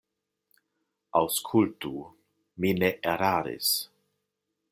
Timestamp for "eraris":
3.15-3.75